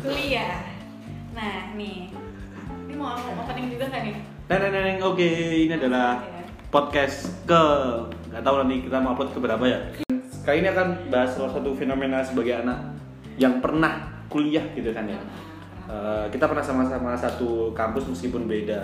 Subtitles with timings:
[0.00, 0.62] kuliah
[1.32, 2.12] nah nih
[2.86, 4.16] ini mau opening juga kan nih
[4.50, 5.24] Neng, neng, neng, oke,
[5.64, 6.44] ini adalah Ya.
[6.68, 7.62] podcast ke
[8.28, 9.78] nggak tahu nanti kita mau upload ke berapa ya.
[10.44, 12.92] Kali ini akan bahas salah satu fenomena sebagai anak
[13.40, 15.16] yang pernah kuliah gitu kan ya.
[15.88, 18.80] Eh, kita pernah sama-sama satu kampus meskipun beda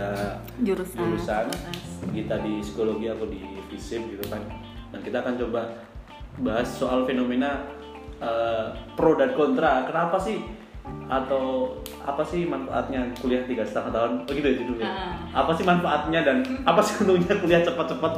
[0.64, 1.44] jurusan jurusan.
[1.52, 1.76] Jurusan.
[2.16, 4.40] Kita di psikologi aku di FISIP gitu kan.
[4.88, 5.68] Dan kita akan coba
[6.40, 7.60] bahas soal fenomena
[8.20, 9.86] eh, pro dan kontra.
[9.86, 10.42] Kenapa sih
[11.08, 11.72] atau
[12.04, 14.10] apa sih manfaatnya kuliah tiga setengah tahun?
[14.24, 14.88] Oh gitu ya judulnya.
[14.88, 15.44] Ah.
[15.44, 18.12] Apa sih manfaatnya dan apa sih untungnya kuliah cepat-cepat?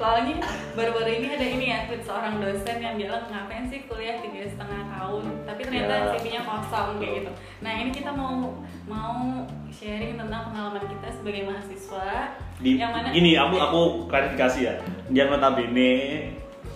[0.00, 0.40] Soalnya
[0.72, 4.80] baru-baru ini ada ini ya tweet seorang dosen yang bilang ngapain sih kuliah tiga setengah
[4.96, 6.08] tahun, tapi ternyata Ya.
[6.16, 7.30] CV-nya kosong kayak gitu.
[7.60, 13.36] Nah ini kita mau mau sharing tentang pengalaman kita sebagai mahasiswa Di, yang mana gini,
[13.36, 14.74] aku aku klarifikasi ya.
[15.12, 15.92] Dia notabene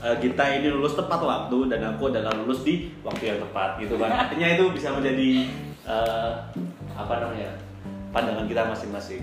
[0.05, 3.97] eh, kita ini lulus tepat waktu dan aku adalah lulus di waktu yang tepat gitu
[3.97, 4.11] kan.
[4.29, 5.29] Artinya itu bisa menjadi
[5.87, 6.33] eh,
[6.95, 7.51] apa namanya
[8.15, 9.23] pandangan kita masing-masing.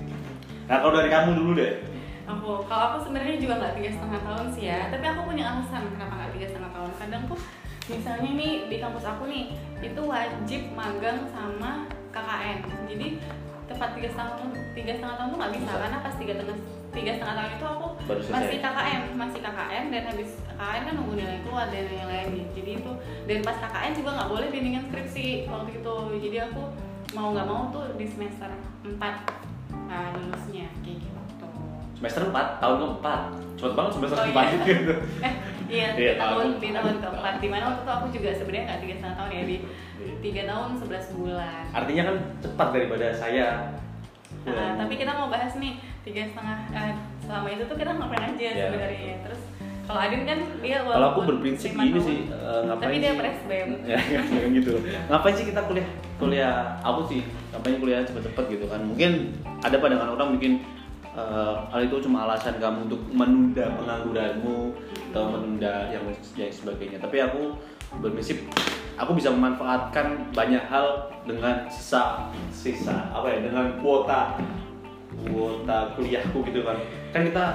[0.67, 1.73] Nah kalau dari kamu dulu deh.
[2.21, 5.83] aku kalau aku sebenarnya juga nggak tiga setengah tahun sih ya tapi aku punya alasan
[5.91, 7.39] kenapa nggak tiga setengah tahun kadang tuh
[7.91, 9.45] misalnya nih di kampus aku nih
[9.83, 13.07] itu wajib magang sama KKN jadi
[13.67, 16.57] tepat tiga setengah tahun tiga setengah tahun tuh nggak bisa karena pas tiga tengah
[16.91, 21.13] tiga setengah tahun itu aku Baru masih KKN masih KKN dan habis KKN kan nunggu
[21.15, 22.91] nilai keluar dan yang lain jadi itu
[23.25, 26.61] dan pas KKN juga nggak boleh bimbingan skripsi waktu itu jadi aku
[27.11, 28.51] mau nggak mau tuh di semester
[28.83, 28.91] 4
[29.87, 31.09] nah, lulusnya kayak gitu
[32.01, 33.21] Semester 4, tahun keempat.
[33.61, 34.45] Cepet banget semester Oh, iya.
[34.65, 34.93] gitu.
[35.29, 35.33] eh
[35.69, 38.93] iya Iya, tahun di tahun keempat di mana waktu itu aku juga sebenarnya nggak tiga
[38.97, 39.57] setengah tahun ya di
[40.01, 40.13] Iya.
[40.17, 43.47] tiga tahun sebelas bulan Artinya kan cepat daripada saya.
[44.41, 48.41] Nah, tapi kita mau bahas nih tiga setengah eh, selama itu tuh kita ngapain aja
[48.41, 48.65] Iya.
[48.67, 49.41] sebenarnya terus
[49.81, 53.19] kalau Adin kan dia Kalau aku berprinsip gini tahun, sih, eh, ngapain tapi dia sih?
[53.19, 54.73] presbem ya kayak gitu.
[55.07, 55.89] Ngapain sih kita kuliah?
[56.17, 58.81] Kuliah aku sih ngapain kuliah cepet-cepet gitu kan.
[58.81, 59.11] Mungkin
[59.59, 60.53] ada pandangan orang bikin
[61.11, 64.57] eh, hal itu cuma alasan kamu untuk menunda pengangguranmu
[65.11, 66.97] atau menunda yang yang sebagainya.
[66.97, 67.59] Tapi aku
[67.99, 68.41] berprinsip
[69.01, 74.37] aku bisa memanfaatkan banyak hal dengan sisa sisa apa ya dengan kuota
[75.25, 76.77] kuota kuliahku gitu kan.
[77.09, 77.45] Kan kita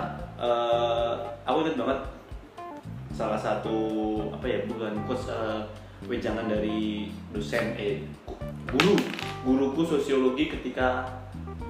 [0.42, 1.12] eh,
[1.46, 1.98] aku ingat banget
[3.14, 3.78] salah satu
[4.34, 5.62] apa ya bukan coach eh,
[6.10, 8.02] wejangan dari dosen eh
[8.66, 8.98] guru
[9.46, 11.06] guruku sosiologi ketika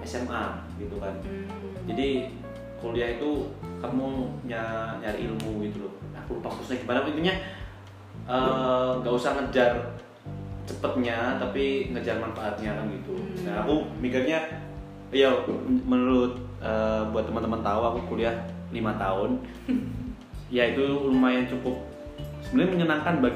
[0.01, 1.13] SMA gitu kan.
[1.21, 1.45] Hmm.
[1.85, 2.33] jadi
[2.81, 5.93] kuliah itu kamu ny- nyari ilmu gitu loh.
[6.25, 7.37] Aku lupa khususnya gimana intinya
[8.27, 9.73] eh, nggak usah ngejar
[10.67, 13.15] cepetnya tapi ngejar manfaatnya kan gitu.
[13.15, 13.47] Hmm.
[13.47, 14.43] nah aku mikirnya
[15.15, 15.31] ya
[15.87, 18.35] menurut eh, buat teman-teman tahu aku kuliah
[18.71, 19.39] lima tahun.
[20.47, 21.75] Ya itu lumayan cukup.
[22.39, 23.35] Sebenarnya menyenangkan bagi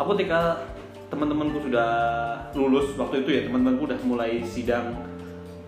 [0.00, 0.56] aku ketika
[1.12, 1.90] teman-temanku sudah
[2.56, 4.96] lulus waktu itu ya teman-temanku udah mulai sidang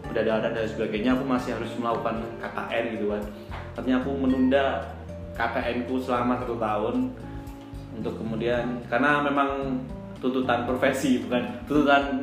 [0.09, 3.23] pendadaran dan sebagainya aku masih harus melakukan KKN gitu kan.
[3.77, 4.65] Artinya aku menunda
[5.37, 6.95] KKN ku selama satu tahun
[7.99, 9.83] untuk kemudian karena memang
[10.23, 12.23] tuntutan profesi bukan tuntutan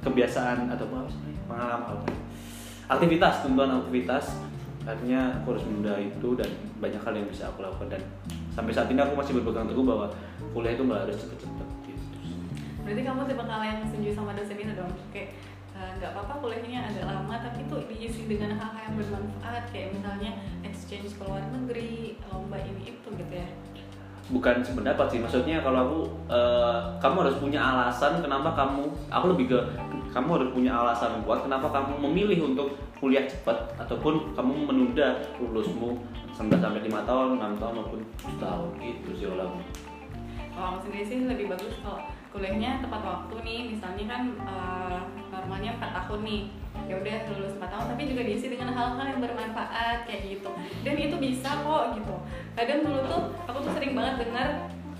[0.00, 1.00] kebiasaan atau apa
[1.44, 1.96] pengalaman.
[2.88, 4.24] Aktivitas tuntutan aktivitas
[4.88, 6.48] artinya aku harus menunda itu dan
[6.80, 8.00] banyak hal yang bisa aku lakukan.
[8.00, 8.02] Dan
[8.56, 10.08] sampai saat ini aku masih berpegang teguh bahwa
[10.56, 12.04] kuliah itu nggak harus cepet-cepet gitu.
[12.80, 14.92] Berarti kamu tipe kalian yang setuju sama dosen itu dong?
[15.12, 15.28] Kayak
[15.76, 19.64] eh, nggak apa-apa kuliahnya agak lama tapi tuh diisi dengan hal-hal yang bermanfaat.
[19.68, 20.30] Kayak misalnya
[20.64, 23.48] exchange ke luar negeri lomba ini itu gitu ya
[24.30, 25.18] bukan sependapat sih.
[25.18, 25.98] Maksudnya kalau aku
[26.30, 29.58] eh, kamu harus punya alasan kenapa kamu aku lebih ke
[30.10, 36.02] kamu harus punya alasan kuat kenapa kamu memilih untuk kuliah cepat ataupun kamu menunda lulusmu
[36.34, 38.70] sampai sampai lima tahun enam tahun maupun setahun.
[38.78, 39.58] Gitu sih kalau
[40.50, 43.60] kalau aku sendiri sih lebih bagus kalau kuliahnya tepat waktu nih.
[43.74, 44.98] Misalnya kan eh,
[45.30, 46.42] normalnya 4 tahun nih
[46.88, 50.50] ya udah lulus 4 tahun tapi juga diisi dengan hal-hal yang bermanfaat kayak gitu.
[50.86, 52.14] Dan itu bisa kok gitu.
[52.54, 54.48] Kadang dulu tuh aku tuh sering banget dengar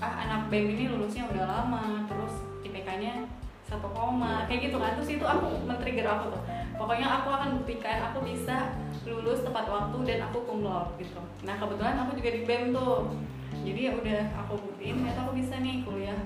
[0.01, 2.33] ah anak BEM ini lulusnya udah lama terus
[2.65, 3.29] IPK-nya
[3.65, 4.97] satu koma kayak gitu kan.
[4.99, 6.41] Terus itu aku men-trigger aku tuh.
[6.75, 8.73] Pokoknya aku akan buktikan aku bisa
[9.05, 10.65] lulus tepat waktu dan aku cum
[10.97, 11.21] gitu.
[11.45, 13.13] Nah kebetulan aku juga di BEM tuh.
[13.61, 16.17] Jadi ya udah aku buktiin ternyata aku bisa nih kuliah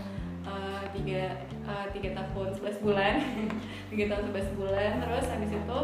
[0.48, 3.14] eh, tiga eh, tiga tahun 11 bulan.
[3.92, 4.92] Tiga tahun 11 bulan.
[5.02, 5.80] Terus habis itu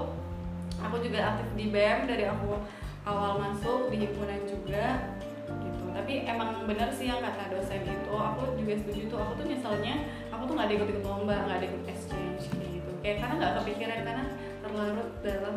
[0.81, 2.57] aku juga aktif di BEM dari aku
[3.05, 5.13] awal masuk di himpunan juga
[5.49, 5.85] gitu.
[5.91, 9.19] Tapi emang bener sih yang kata dosen itu aku juga setuju tuh.
[9.21, 9.93] Aku tuh misalnya
[10.29, 12.91] aku tuh nggak ada ikut-ikut lomba nggak ada ikut exchange gitu.
[13.01, 14.25] Kayak karena nggak kepikiran karena
[14.61, 15.55] terlarut dalam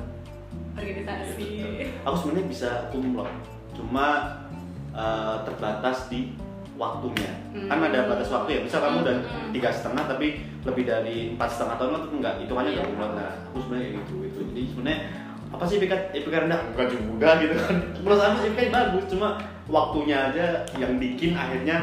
[0.74, 1.48] organisasi.
[2.02, 3.34] Aku sebenarnya bisa laude
[3.74, 4.06] cuma
[4.94, 6.34] eh, terbatas di
[6.74, 7.30] waktunya.
[7.54, 7.70] Hmm.
[7.70, 9.50] kan ada batas waktu ya misal kamu udah Hmm.
[9.50, 10.26] tiga setengah tapi
[10.60, 12.34] lebih dari empat setengah tahun itu enggak.
[12.40, 12.76] Itu hanya Iya.
[12.76, 15.00] nggak bulat nah aku sebenarnya kayak gitu itu jadi sebenarnya
[15.54, 17.74] apa sih IPK IPK rendah bukan juga gitu kan.
[18.02, 19.28] Menurut aku IPK bagus cuma
[19.66, 21.78] waktunya aja yang bikin akhirnya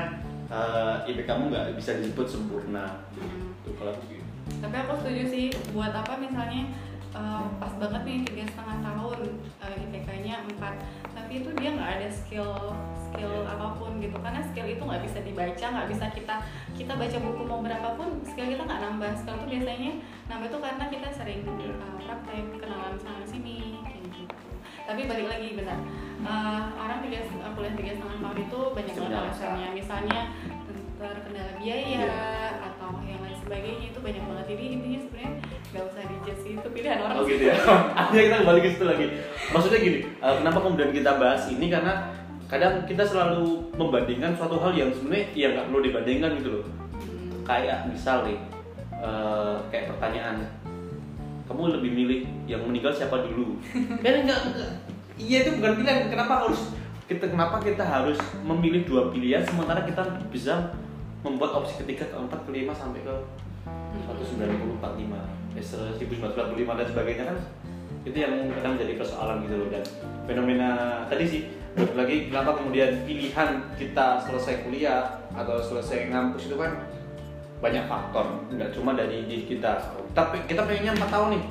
[0.48, 3.00] eh, IPK kamu nggak bisa disebut sempurna.
[3.16, 3.56] Hmm.
[3.62, 4.20] tuh kalau aku gitu
[4.58, 6.68] tapi aku setuju sih buat apa misalnya
[7.12, 9.20] eh, pas banget nih tiga setengah tahun
[9.62, 14.20] eh, IPK-nya 4 tapi itu dia nggak ada skill skill apa pun gitu.
[14.20, 16.36] Karena skill itu nggak bisa dibaca nggak bisa kita
[16.76, 19.12] kita baca buku mau berapapun skill kita nggak nambah.
[19.16, 19.92] Skill itu biasanya
[20.28, 21.72] nambah itu karena kita sering Iya.
[21.72, 24.48] eh, praktek kenalan sana sini kayak gitu.
[24.84, 25.80] Tapi balik lagi benar
[26.22, 27.24] Eh, orang tiga
[27.56, 29.68] kuliah tiga setengah tahun itu banyak banget alasannya.
[29.72, 30.20] Misalnya
[31.00, 32.00] terkendala biaya
[33.52, 35.32] sebagainya itu banyak banget jadi intinya sebenarnya
[35.72, 37.56] nggak usah dijudge itu pilihan orang Oh gitu ya.
[38.00, 39.06] Akhirnya kita kembali ke situ lagi.
[39.52, 41.94] Maksudnya gini, eh, kenapa kemudian kita bahas ini karena
[42.48, 46.64] kadang kita selalu membandingkan suatu hal yang sebenarnya ya nggak perlu dibandingkan gitu loh.
[46.64, 47.44] Hmm.
[47.44, 48.40] Kayak misal nih,
[49.04, 50.36] eh, kayak pertanyaan,
[51.52, 53.60] kamu lebih milih yang meninggal siapa dulu?
[54.04, 54.72] kan enggak, enggak.
[55.20, 56.08] Iya itu bukan pilihan.
[56.08, 56.72] Kenapa harus
[57.12, 60.72] kita kenapa kita harus memilih dua pilihan sementara kita bisa
[61.22, 63.16] membuat opsi ketiga, keempat, kelima sampai ke
[64.10, 67.38] 1945 eh, 1945 dan sebagainya kan
[68.02, 69.68] itu yang kadang jadi persoalan gitu loh.
[69.70, 69.84] Dan
[70.26, 70.70] fenomena
[71.06, 71.42] tadi sih
[71.94, 76.74] lagi kenapa kemudian pilihan kita selesai kuliah atau selesai ngampus itu kan
[77.62, 78.26] banyak faktor.
[78.50, 79.78] Nggak cuma dari diri kita.
[80.18, 81.44] Tapi kita pengennya empat tahun nih.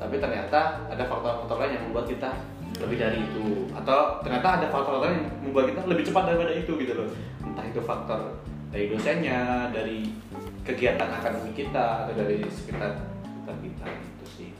[0.00, 2.32] Tapi ternyata ada faktor-faktor lain yang membuat kita
[2.80, 3.68] lebih dari itu.
[3.76, 7.08] Atau ternyata ada faktor lain yang membuat kita lebih cepat daripada itu gitu loh.
[7.44, 8.40] Entah itu faktor
[8.70, 10.14] dari dosennya dari
[10.62, 14.50] kegiatan akademik kita atau dari sekitar sekitar kita gitu sih.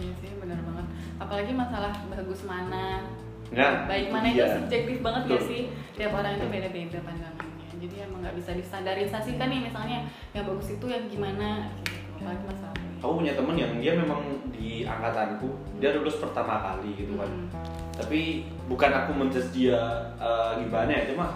[0.00, 0.86] Iya sih benar banget.
[1.20, 3.04] Apalagi masalah bagus mana.
[3.50, 4.56] Nah, baik itu mana itu dia.
[4.56, 5.48] subjektif banget gak Betul.
[5.50, 5.62] sih.
[5.98, 7.48] Tiap orang itu beda-beda pandangannya.
[7.80, 9.98] Jadi emang nggak bisa distandarisasikan nih misalnya
[10.36, 11.96] yang bagus itu yang gimana gitu.
[12.20, 14.20] Apalagi masalah aku punya temen yang dia memang
[14.52, 15.48] di angkatanku
[15.80, 17.28] dia lulus pertama kali gitu kan.
[17.28, 17.48] Hmm.
[17.96, 19.80] tapi bukan aku menjudge dia
[20.20, 21.26] eh, gimana ya cuma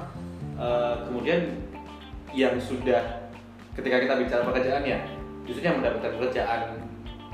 [0.61, 1.41] eh, kemudian
[2.35, 3.01] yang sudah
[3.73, 4.99] ketika kita bicara pekerjaan ya
[5.43, 6.61] justru yang mendapatkan pekerjaan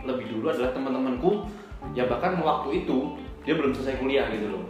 [0.00, 1.30] lebih dulu adalah teman-temanku
[1.92, 4.64] yang bahkan waktu itu dia belum selesai kuliah gitu loh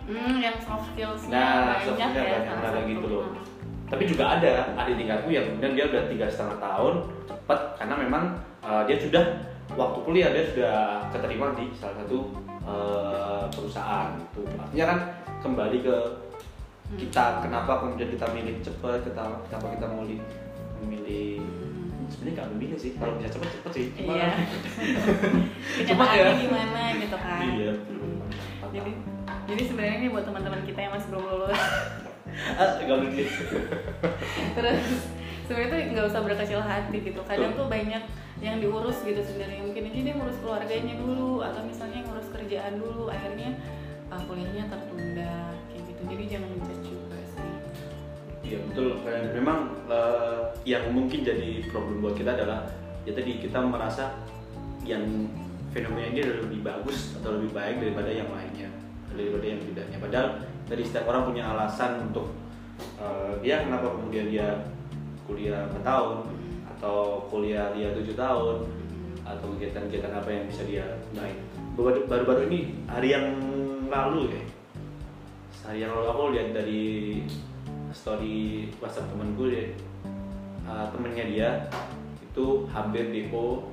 [0.00, 1.46] Hmm, yang soft skills-nya Nah,
[1.78, 2.88] banyak soft skillsnya ya banyak, kayak satu.
[2.90, 3.24] gitu loh.
[3.86, 6.94] Tapi juga ada adik tingkatku yang kemudian dia udah tiga setengah tahun
[7.30, 8.24] cepat karena memang
[8.58, 9.22] uh, dia sudah
[9.70, 10.76] waktu kuliah dia sudah
[11.14, 12.18] keterima di salah satu
[12.66, 14.98] uh, perusahaan itu artinya kan
[15.46, 15.96] kembali ke.
[16.98, 20.18] Kita kenapa kemudian kita milih cepat kita kenapa kita milih
[20.82, 21.38] memilih
[22.10, 24.30] sebenarnya nggak memilih sih kalau bisa cepat cepat sih cuma Iya.
[25.88, 26.34] Cuma ya.
[26.34, 27.42] Gimana gitu kan.
[27.54, 27.72] iya.
[28.70, 28.92] Jadi
[29.46, 31.62] jadi sebenarnya ini buat teman-teman kita yang masih belum lulus.
[32.60, 33.24] ah nggak lucu
[34.58, 34.86] Terus
[35.46, 37.20] sebenarnya tuh nggak usah berkecil hati gitu.
[37.26, 38.02] Kadang tuh banyak
[38.42, 39.62] yang diurus gitu sebenarnya.
[39.62, 43.10] Mungkin aja dia ngurus keluarganya dulu atau misalnya ngurus kerjaan dulu.
[43.10, 43.54] Akhirnya
[44.10, 45.89] ah, kuliahnya tertunda kayak gitu.
[46.08, 47.48] Jadi jangan dijudge juga sih.
[48.40, 48.88] Iya betul.
[49.36, 52.66] Memang eh, yang mungkin jadi problem buat kita adalah
[53.04, 54.16] ya tadi kita merasa
[54.84, 55.04] yang
[55.70, 58.68] fenomena ini adalah lebih bagus atau lebih baik daripada yang lainnya
[59.12, 59.98] daripada yang tidaknya.
[60.00, 60.28] Padahal
[60.66, 62.32] dari setiap orang punya alasan untuk
[62.98, 64.48] eh, dia kenapa kemudian dia
[65.28, 66.16] kuliah 4 tahun
[66.76, 68.66] atau kuliah dia tujuh tahun
[69.20, 71.38] atau kegiatan-kegiatan apa yang bisa dia naik.
[71.78, 73.36] Baru- Baru-baru ini hari yang
[73.86, 74.42] lalu ya
[75.70, 76.82] hari yang lalu aku lihat dari
[77.94, 79.70] story WhatsApp temanku deh
[80.66, 81.48] uh, temennya dia
[82.26, 83.70] itu hampir depo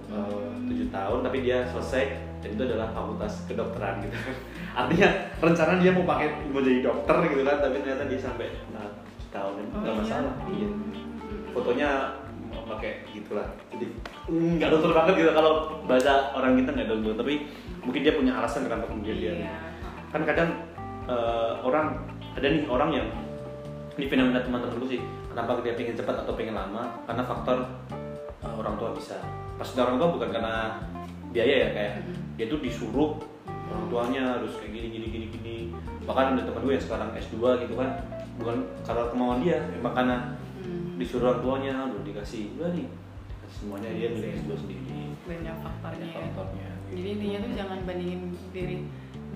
[0.70, 4.14] tujuh tahun tapi dia selesai dan itu adalah fakultas kedokteran gitu
[4.86, 5.10] artinya
[5.42, 8.86] rencana dia mau pakai mau jadi dokter gitu kan tapi ternyata dia sampai nah,
[9.34, 10.02] tahun Oh, nggak iya?
[10.06, 10.70] masalah iya
[11.28, 11.50] Hmm.
[11.50, 11.90] fotonya
[12.70, 13.90] pakai gitulah jadi
[14.30, 17.34] mm, nggak dokter banget gitu kalau bahasa orang kita nggak dokter tapi
[17.82, 19.58] mungkin dia punya alasan kenapa kemudian dia Iya.
[20.14, 20.50] kan kadang
[21.08, 21.96] eh, orang
[22.36, 23.08] ada nih orang yang
[23.98, 25.02] ini fenomena teman-teman dulu sih.
[25.32, 27.02] Kenapa dia pengen cepat atau pengen lama?
[27.06, 27.58] Karena faktor
[28.44, 29.18] eh, orang tua bisa.
[29.58, 30.56] Maksudnya orang tua bukan karena
[31.34, 32.14] biaya ya kayak Mhm.
[32.38, 33.12] dia tuh disuruh
[33.68, 35.56] orang tuanya harus kayak gini gini gini gini.
[36.06, 37.36] Bahkan ada teman gue yang sekarang S2
[37.66, 37.90] gitu kan.
[38.38, 40.18] Bukan karena kemauan dia emang karena
[40.62, 40.96] Hmm.
[41.02, 42.88] disuruh orang tuanya udah dikasih udah nih.
[43.48, 45.16] Semuanya dia milih S2 sendiri.
[45.26, 45.98] Banyak faktornya.
[45.98, 46.22] Banyak ya.
[46.32, 48.22] faktornya jadi intinya tuh jangan bandingin
[48.56, 48.78] diri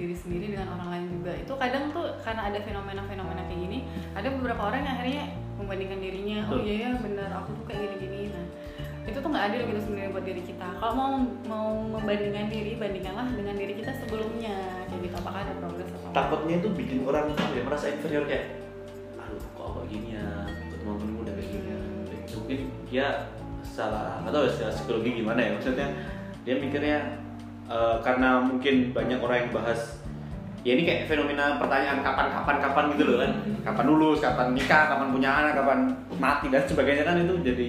[0.01, 1.31] diri sendiri dengan orang lain juga.
[1.37, 3.79] Itu kadang tuh karena ada fenomena-fenomena kayak gini
[4.17, 5.23] ada beberapa orang yang akhirnya
[5.61, 8.33] membandingkan dirinya oh iya ya benar aku tuh kayak gini-gini.
[8.33, 8.45] Nah
[9.05, 10.67] itu tuh nggak adil gitu sebenarnya buat diri kita.
[10.81, 11.11] Kalau mau
[11.45, 11.69] mau
[12.01, 14.57] membandingkan diri bandingkanlah dengan diri kita sebelumnya
[14.89, 15.15] kayak gitu.
[15.21, 18.57] Apakah ada progres atau takutnya itu bikin orang apa ya, merasa inferior kayak
[19.21, 20.25] aduh kok aku gini ya?
[22.31, 23.31] Mungkin dia
[23.63, 25.49] salah atau secara psikologi gimana ya.
[25.55, 25.87] Maksudnya
[26.41, 27.20] dia mikirnya
[27.71, 30.03] eh, karena mungkin banyak orang yang bahas
[30.61, 33.31] ya ini kayak fenomena pertanyaan kapan kapan kapan gitu loh kan
[33.65, 35.79] kapan lulus kapan nikah kapan punya anak kapan
[36.19, 37.67] mati dan sebagainya kan itu jadi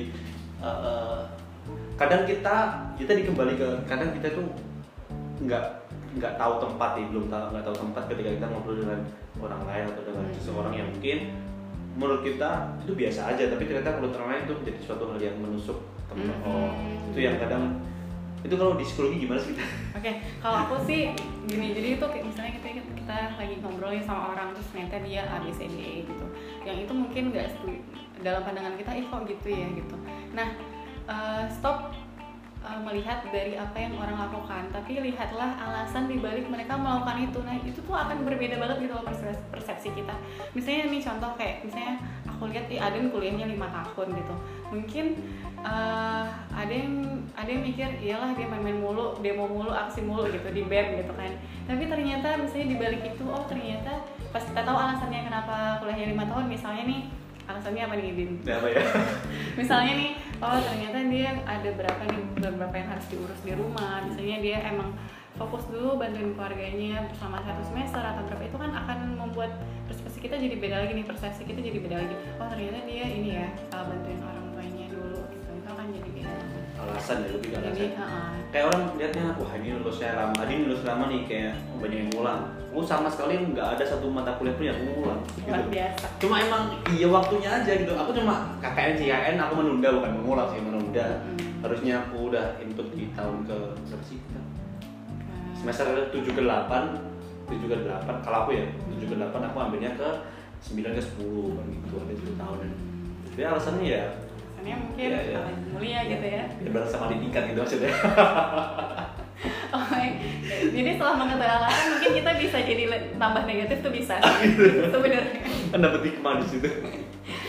[0.60, 1.20] eh, eh,
[1.96, 2.56] kadang kita
[2.98, 4.44] kita dikembali ke kadang kita tuh
[5.40, 5.64] nggak
[6.12, 9.00] nggak tahu tempat nih belum tahu nggak tahu tempat ketika kita ngobrol dengan
[9.40, 10.36] orang lain atau dengan Hmm.
[10.36, 11.18] seseorang yang mungkin
[11.96, 12.50] menurut kita
[12.84, 15.78] itu biasa aja tapi ternyata menurut orang lain itu menjadi suatu hal yang menusuk
[16.12, 16.44] teman Hmm.
[16.44, 16.68] oh
[17.08, 17.80] itu yang kadang
[18.42, 19.64] itu kalau di psikologi gimana sih kita
[20.02, 21.14] Oke, kalau aku sih
[21.46, 25.54] gini, jadi itu misalnya kita kita lagi ngobrolin sama orang terus ternyata dia A B
[25.54, 26.26] E gitu.
[26.66, 27.46] Yang itu mungkin nggak
[28.22, 29.96] dalam pandangan kita, kok gitu ya gitu.
[30.34, 30.58] Nah,
[31.06, 31.94] eh, stop
[32.66, 37.38] eh, melihat dari apa yang orang lakukan, tapi lihatlah alasan dibalik mereka melakukan itu.
[37.46, 39.06] Nah, itu tuh akan berbeda banget gitu loh
[39.54, 40.14] persepsi kita.
[40.54, 41.91] Misalnya nih contoh kayak misalnya
[42.52, 44.34] lihat ih Aden kuliahnya lima tahun gitu.
[44.70, 45.06] Mungkin
[45.64, 46.94] eh, ada yang
[47.32, 51.12] ada yang mikir iyalah dia main-main mulu, demo mulu, aksi mulu gitu di BEM gitu
[51.16, 51.32] kan.
[51.64, 56.46] Tapi ternyata misalnya dibalik itu oh ternyata pas kita tahu alasannya kenapa kuliahnya lima tahun
[56.48, 57.00] misalnya nih
[57.42, 58.30] alasannya apa nih Din?
[58.46, 58.82] ya apa ya
[59.60, 64.38] misalnya nih oh ternyata dia ada berapa nih beberapa yang harus diurus di rumah misalnya
[64.40, 64.94] dia emang
[65.40, 69.52] fokus dulu bantuin keluarganya selama satu semester atau berapa itu kan akan membuat
[69.88, 72.14] persepsi kita jadi beda lagi nih persepsi kita jadi beda lagi.
[72.36, 75.48] Oh ternyata dia ini ya uh, bantuin orang tuanya dulu gitu.
[75.56, 76.32] Itu akan jadi beda.
[76.82, 78.02] Alasan ya lebih ke jadi alasan.
[78.02, 78.30] uh-uh.
[78.52, 82.10] kayak orang lihatnya wah ini lulusnya lama ini lulus lama nih kayak oh, banyak yang
[82.12, 82.40] ngulang.
[82.72, 85.70] Aku sama sekali nggak ada satu mata kuliah pun yang aku ngulang luar gitu.
[85.72, 86.06] biasa.
[86.20, 86.62] Cuma emang
[86.92, 87.92] iya waktunya aja gitu.
[87.96, 91.06] Aku cuma KKN CKN aku menunda bukan mengulang sih menunda.
[91.24, 91.40] Hmm.
[91.62, 93.54] harusnya aku udah input di tahun ke
[93.86, 94.18] berapa sih
[95.62, 98.66] semester 7 ke 8 7 ke 8 kalau aku ya
[98.98, 100.08] 7 ke 8 aku ambilnya ke
[100.74, 102.58] 9 ke 10 kan gitu ada 7 tahun
[103.32, 104.04] jadi alasannya ya
[104.62, 105.40] Alasannya mungkin iya.
[105.42, 106.44] akan mulia gitu ya.
[106.46, 107.90] Ya berasa sama di tingkat gitu maksudnya.
[109.72, 109.88] Oh,
[110.70, 112.84] jadi setelah mengetahui alasan mungkin kita bisa jadi
[113.16, 114.20] tambah negatif tuh bisa.
[114.94, 115.34] Sebenarnya.
[115.72, 116.68] kan dapet hikmah di situ.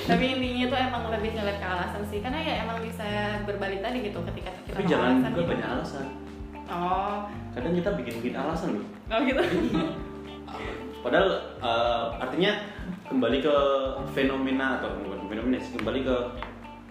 [0.08, 4.10] Tapi intinya tuh emang lebih ngeliat ke alasan sih, karena ya emang bisa berbalik tadi
[4.10, 5.52] gitu ketika kita tapi jangan juga gitu.
[5.54, 6.06] banyak alasan
[6.74, 9.42] Oh, kadang kita bikin-bikin alasan loh oh gitu.
[11.06, 11.30] Padahal
[11.62, 12.52] eh, artinya
[13.06, 13.56] kembali ke
[14.16, 16.18] fenomena atau bukan fenomena sih, kembali ke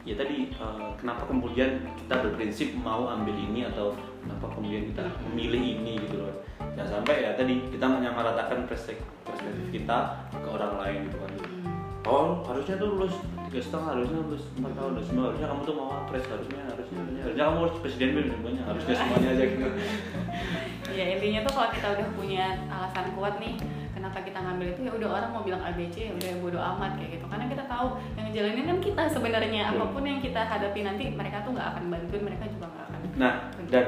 [0.06, 5.62] ya tadi eh, kenapa kemudian kita berprinsip mau ambil ini atau kenapa kemudian kita memilih
[5.80, 6.34] ini gitu loh.
[6.78, 9.98] Jangan sampai ya tadi kita menyamaratakan perspektif, perspektif kita
[10.30, 11.32] ke orang lain gitu kan.
[12.02, 13.14] Oh harusnya tuh lulus
[13.46, 17.22] tiga setengah harusnya lulus empat tahun harusnya harusnya kamu tuh mau apres harusnya harusnya harusnya,
[17.22, 19.68] harusnya kamu harus presiden Bim, semuanya harusnya semuanya aja gitu.
[20.92, 23.56] Ya intinya tuh kalau kita udah punya alasan kuat nih,
[23.96, 27.16] kenapa kita ngambil itu ya udah orang mau bilang ABC ya udah bodo amat kayak
[27.16, 27.26] gitu.
[27.32, 27.86] Karena kita tahu
[28.18, 29.78] yang ngejalanin kan kita sebenarnya Betul.
[29.80, 33.00] apa pun yang kita hadapi nanti mereka tuh nggak akan bantuin, mereka juga nggak akan.
[33.16, 33.32] Nah,
[33.72, 33.86] dan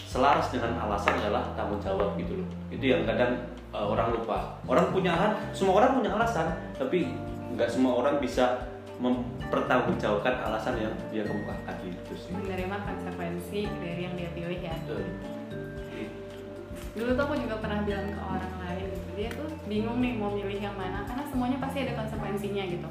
[0.00, 2.48] selaras dengan alasan adalah tanggung jawab gitu loh.
[2.72, 4.56] Itu yang kadang uh, orang lupa.
[4.64, 7.12] Orang punya alasan, semua orang punya alasan, tapi
[7.56, 8.68] nggak semua orang bisa
[9.00, 12.32] mempertanggungjawabkan alasan yang dia kemukakan gitu sih.
[12.32, 14.76] menerima konsekuensi dari yang dia pilih ya.
[14.84, 15.04] Betul.
[16.96, 20.32] dulu tuh aku juga pernah bilang ke orang lain gitu dia tuh bingung nih mau
[20.32, 22.88] milih yang mana karena semuanya pasti ada konsekuensinya gitu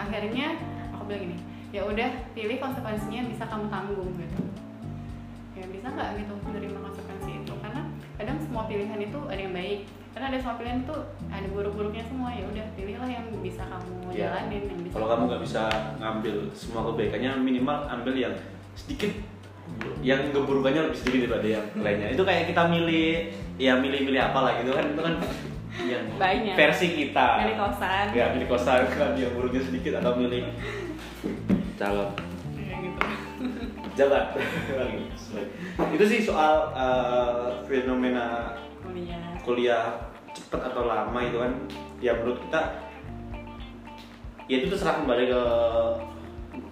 [0.00, 0.56] akhirnya
[0.96, 1.36] aku bilang gini
[1.68, 4.40] ya udah pilih konsekuensinya yang bisa kamu tanggung gitu
[5.52, 7.01] ya bisa nggak gitu menerima konsekuensi
[8.22, 9.80] kadang semua pilihan itu ada yang baik
[10.12, 14.28] karena ada semua pilihan itu ada buruk-buruknya semua ya udah pilihlah yang bisa kamu Ya.
[14.30, 15.62] jalanin yang bisa Kalau kamu nggak bisa
[15.98, 18.34] ngambil semua kebaikannya, minimal ambil yang
[18.74, 19.08] sedikit
[19.98, 22.08] yang keburukannya lebih sedikit daripada yang lainnya.
[22.12, 25.14] Itu kayak kita milih ya milih-milih apa lah gitu kan itu kan
[25.82, 26.54] yang Banyak.
[26.54, 27.26] versi kita.
[27.40, 30.44] milih kosan ya milih kosan kan yang buruknya sedikit atau milih
[31.74, 32.12] calon
[33.92, 34.36] jabat
[35.96, 39.22] itu sih soal uh, fenomena kuliah.
[39.44, 39.84] kuliah
[40.32, 41.52] cepet atau lama itu kan.
[42.02, 42.60] Ya menurut kita
[44.50, 45.42] ya itu terserah kembali ke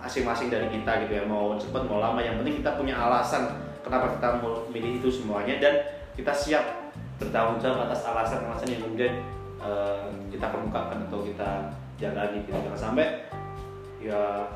[0.00, 1.24] masing-masing dari kita gitu ya.
[1.28, 2.20] Mau cepet mau lama.
[2.20, 3.52] Yang penting kita punya alasan
[3.84, 5.60] kenapa kita mau milih itu semuanya.
[5.60, 5.74] Dan
[6.16, 6.64] kita siap
[7.20, 9.14] bertanggung jawab atas alasan-alasan yang kemudian
[9.60, 11.50] uh, kita kemukakan atau kita
[12.00, 12.56] jalani gitu.
[12.56, 13.28] Jangan sampai
[14.00, 14.48] ya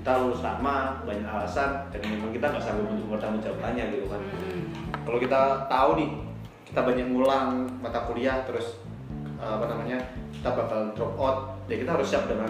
[0.00, 4.20] kita lulus lama banyak alasan dan memang kita nggak sanggup untuk bertanggung jawabannya gitu kan.
[4.24, 4.62] Hmm.
[5.04, 6.10] kalau kita tahu nih
[6.64, 8.80] kita banyak ngulang mata kuliah terus
[9.36, 10.00] uh, apa namanya
[10.32, 11.38] kita bakal drop out
[11.68, 12.48] ya kita harus siap dengan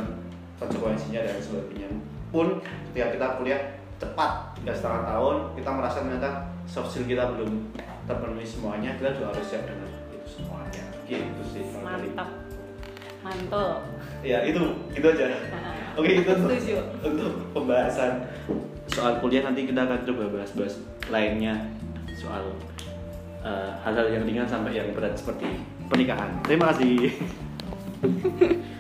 [0.62, 1.90] konsekuensinya dan sebagainya.
[2.30, 3.61] Pun ketika kita kuliah
[3.99, 6.30] cepat tiga setengah tahun kita merasa ternyata
[6.71, 7.75] soft skill kita belum
[8.07, 10.85] terpenuhi semuanya kita juga harus siap dengan itu semuanya.
[11.11, 12.30] Gitu sih mantap.
[13.26, 13.71] Mantul.
[14.23, 14.62] Ya itu
[14.95, 15.26] gitu aja.
[15.99, 18.26] Oke itu untuk, untuk pembahasan
[18.90, 21.54] soal kuliah nanti kita akan coba bahas-bahas lainnya
[22.18, 22.50] soal
[23.42, 25.47] eh, hal-hal yang ringan sampai yang berat seperti
[25.87, 26.30] pernikahan.
[26.47, 27.14] Terima kasih.